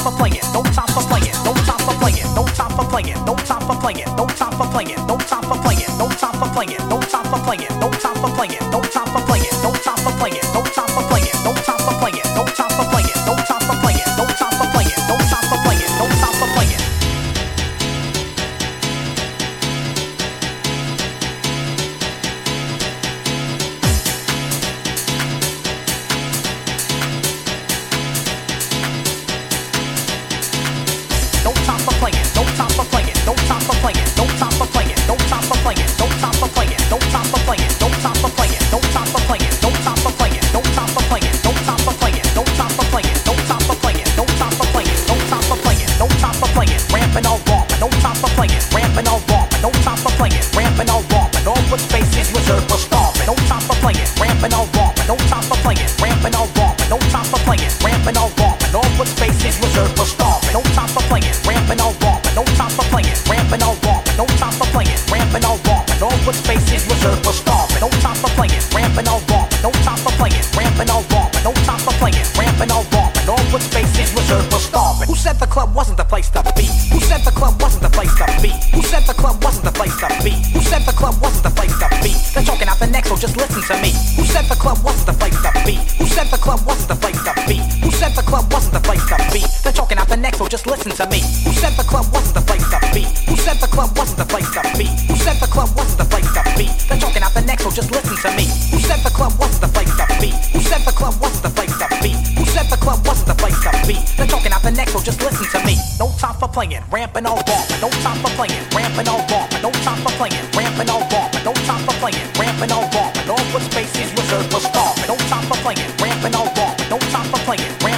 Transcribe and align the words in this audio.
for 0.00 0.12
playing, 0.12 0.40
no 0.52 0.62
time 0.62 0.88
for 0.88 1.02
playing, 1.02 1.32
no 1.44 1.52
time 1.68 1.78
for 1.84 1.94
playing, 2.00 2.34
no 2.34 2.44
time 2.46 2.70
for 2.76 2.84
playing, 2.88 3.24
no 3.24 3.34
time 3.36 3.60
for 3.66 3.76
playing, 3.76 4.04
no 4.16 4.26
time 4.26 4.52
for 4.52 4.66
playing, 4.66 4.96
no 5.06 5.16
time 5.18 5.42
for 5.42 5.56
playing, 5.60 5.98
no 5.98 6.08
time 6.08 6.32
for 6.40 6.48
playing, 6.48 6.88
no 6.88 7.00
time 7.00 7.24
for 7.26 7.38
playing, 7.44 7.80
no 7.80 7.90
time 7.90 8.16
for 8.16 8.30
playing. 8.36 8.59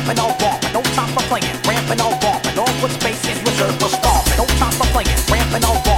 ramping 0.02 0.25
all 0.25 0.37
ball, 0.38 0.59
but 0.61 0.73
no 0.73 0.82
time 0.94 1.09
for 1.14 1.23
playing. 1.28 1.44
Ramping 1.66 2.00
all 2.00 2.18
ball, 2.18 2.40
but 2.42 2.59
all 2.59 2.68
what 2.82 2.90
space 2.90 3.25
is 3.28 3.40
reserved 3.42 3.80
for 3.80 3.88
star. 3.88 4.23
But 4.25 4.38
no 4.38 4.47
time 4.59 4.73
for 4.73 4.87
playing. 4.87 5.16
Ramping 5.30 5.64
all 5.64 5.80
ball. 5.85 5.91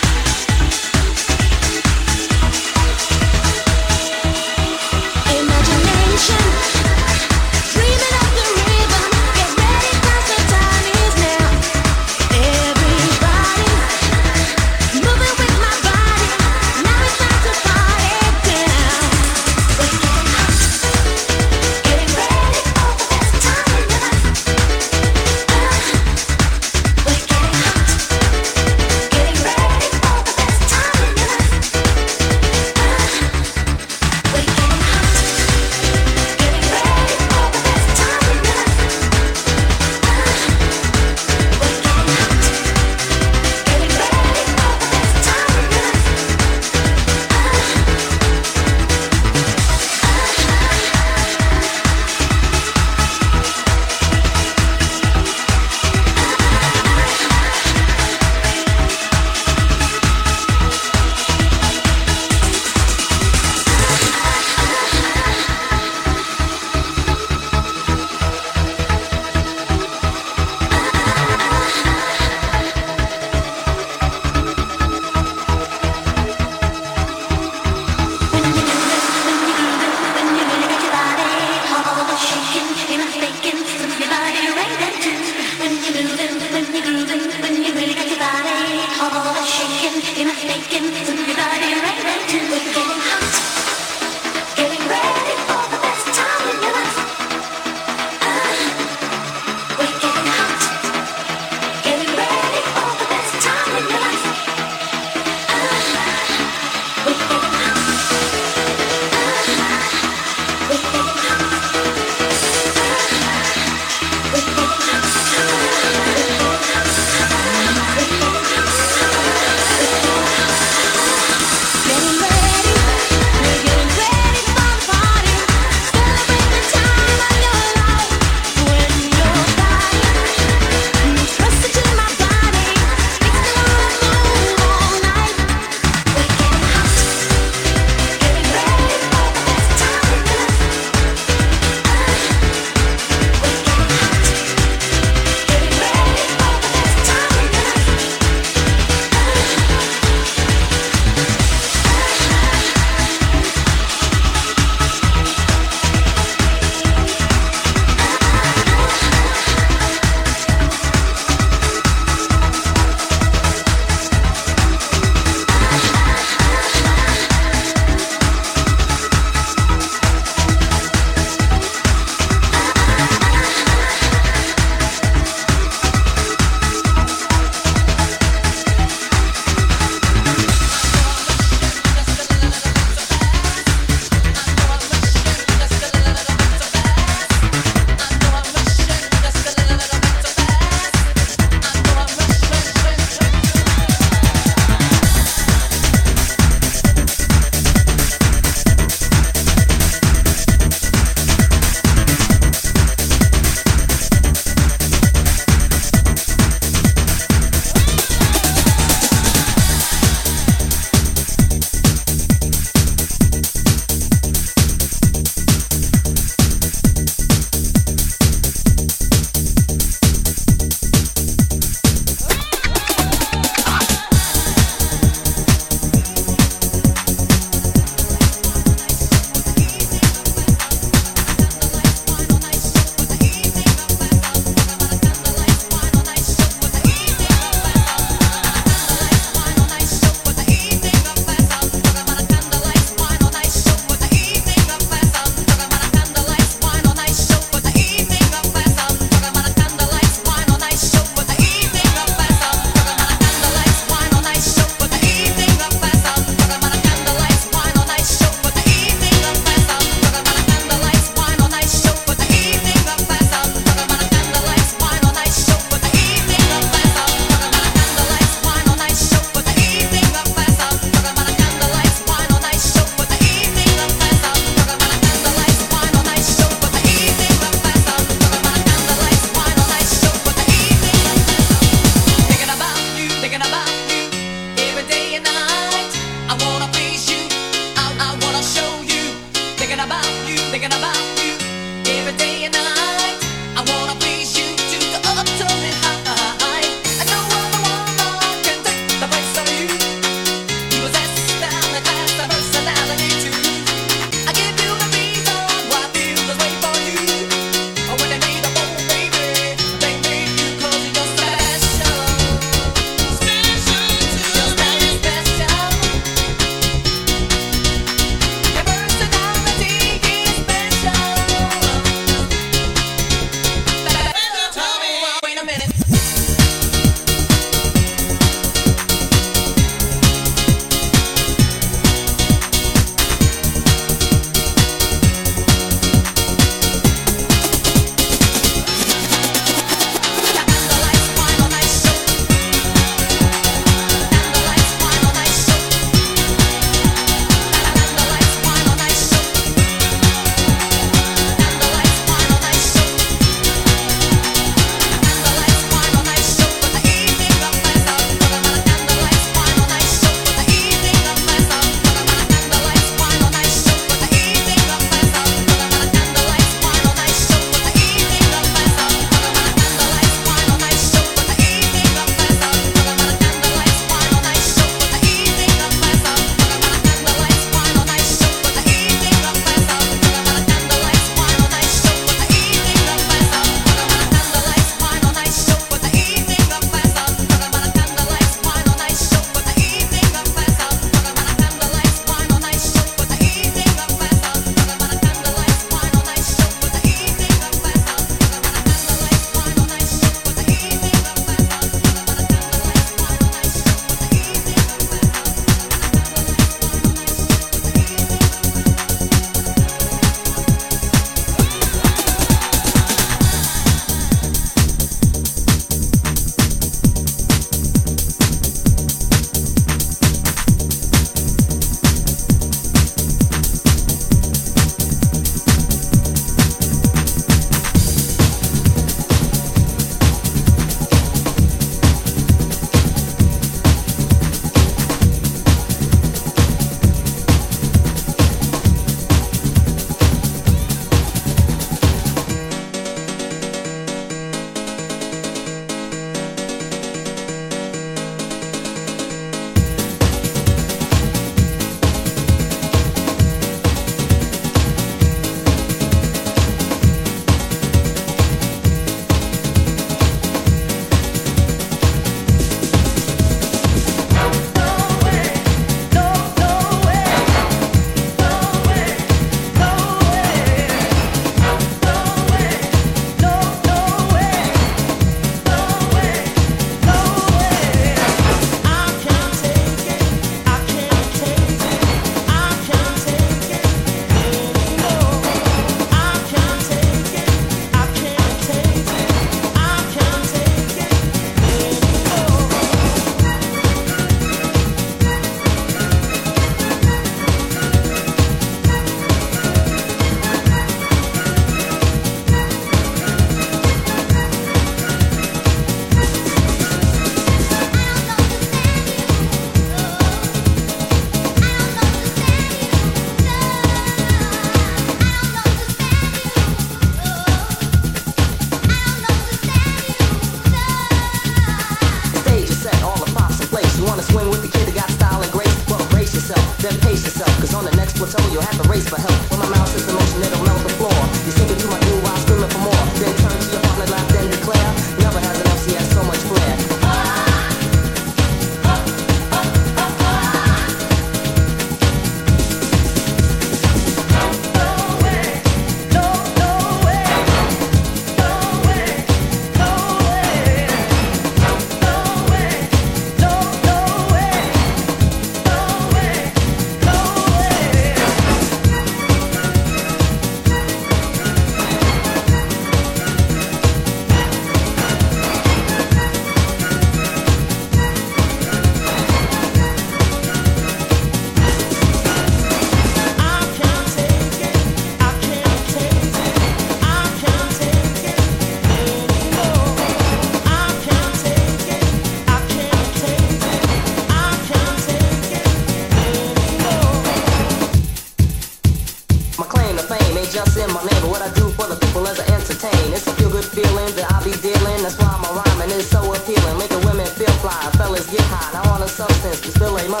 substance, 599.00 599.40
but 599.40 599.52
still 599.56 599.78
ain't 599.78 599.88
my. 599.88 600.00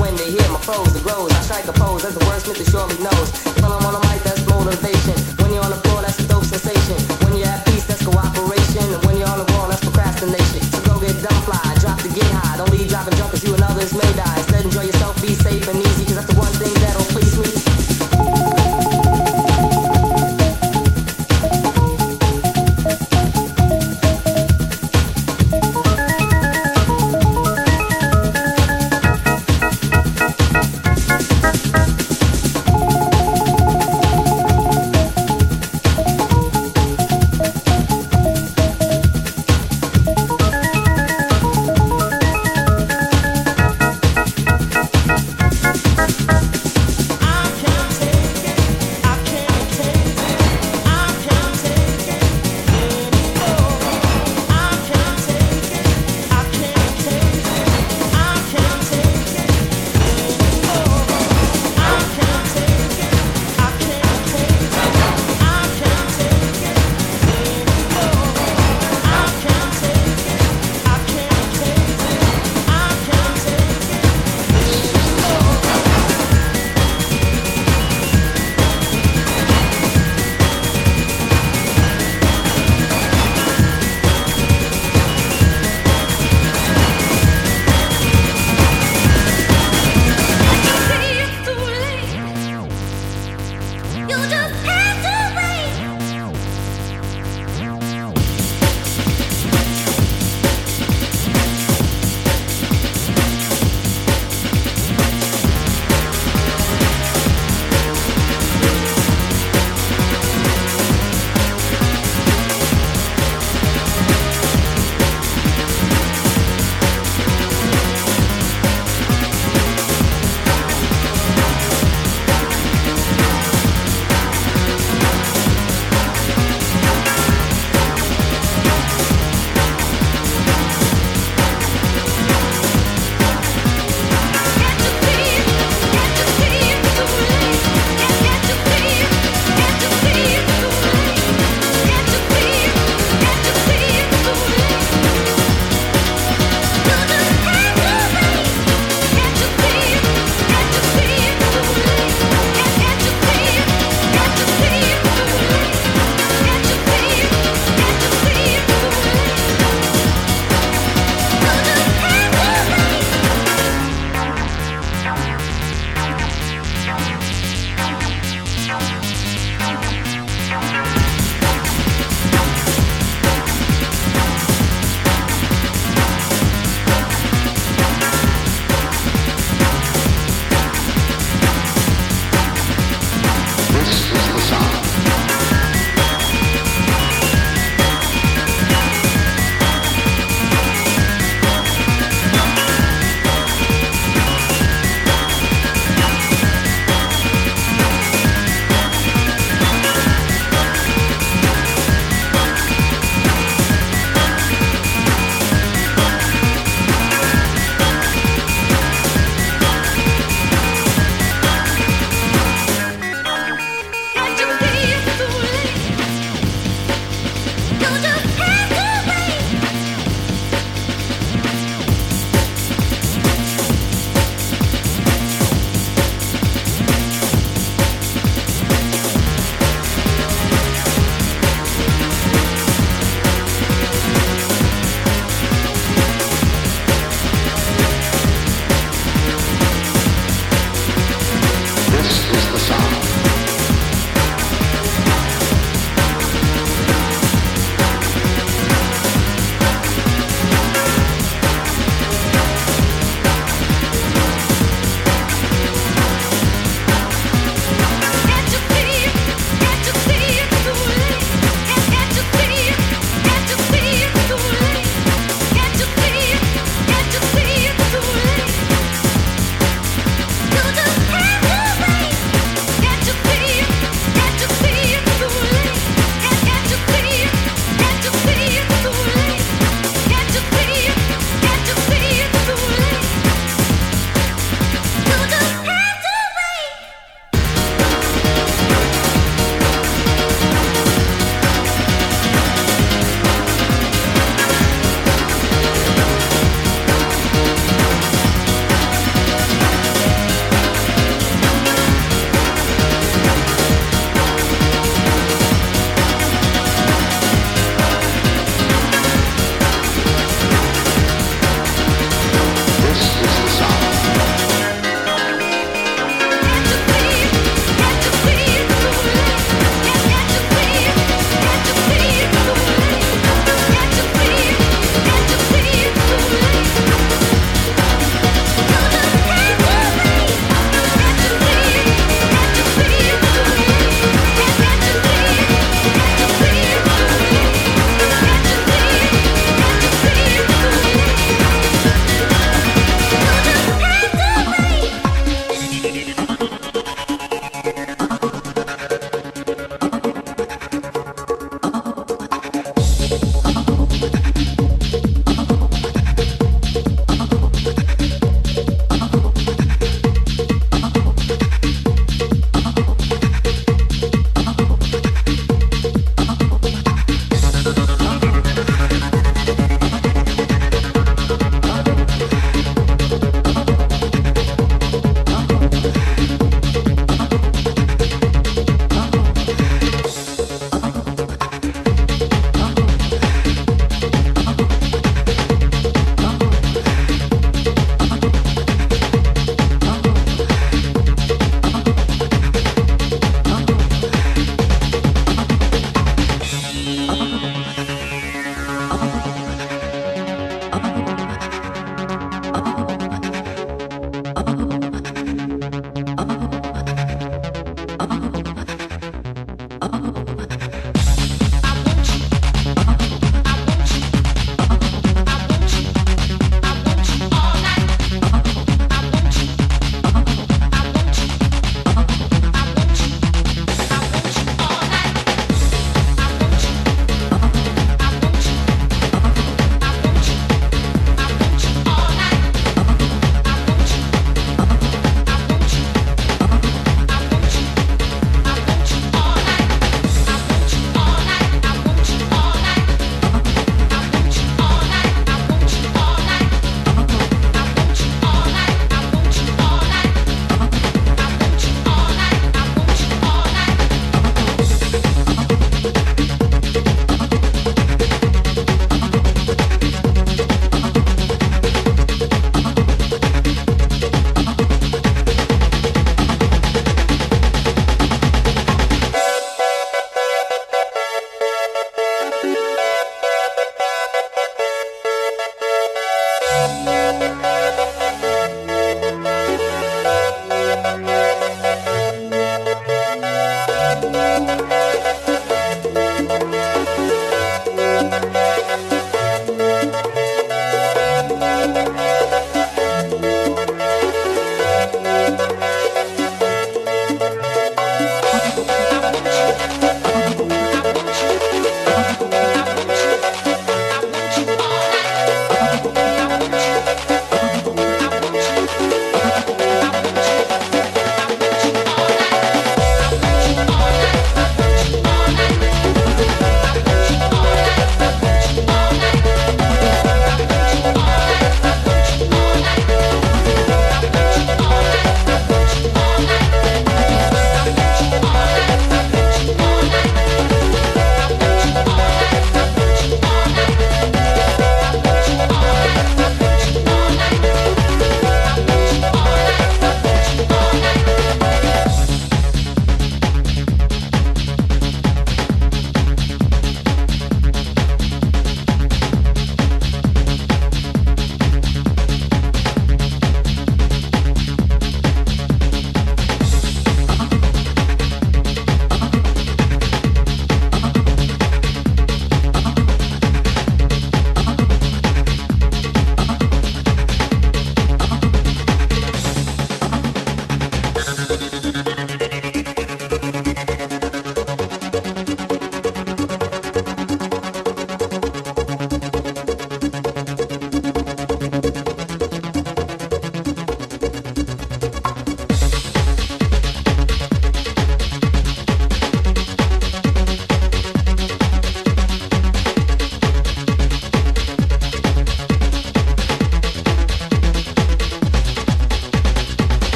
When 0.00 0.14
they 0.16 0.30
hear 0.30 0.48
my 0.48 0.60
foes, 0.64 0.94
it 0.96 1.02
grows, 1.02 1.30
I 1.32 1.40
strike 1.42 1.68
a 1.68 1.72
pose 1.72 2.04
as 2.04 2.14
the 2.14 2.24
wordsmith 2.24 2.60
assuredly 2.64 2.96
knows. 3.04 3.28
Follow 3.60 3.80
my 3.80 3.87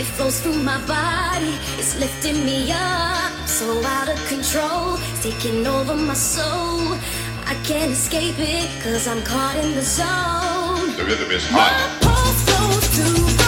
It 0.00 0.06
flows 0.06 0.40
through 0.40 0.62
my 0.62 0.80
body, 0.86 1.58
it's 1.76 1.94
lifting 2.00 2.42
me 2.46 2.72
up. 2.72 3.32
So 3.46 3.84
out 3.84 4.08
of 4.08 4.16
control, 4.28 4.94
it's 4.96 5.22
taking 5.22 5.66
over 5.66 5.94
my 5.94 6.14
soul. 6.14 6.96
I 7.44 7.54
can't 7.64 7.92
escape 7.92 8.38
it, 8.38 8.82
cause 8.82 9.06
I'm 9.06 9.22
caught 9.24 9.56
in 9.56 9.74
the 9.74 9.82
zone. 9.82 10.96
The 10.96 11.04
rhythm 11.04 11.30
is 11.30 11.46
hot. 11.50 12.00
My 12.00 12.08
pulse 12.08 12.42
flows 12.48 12.88
the 12.96 13.39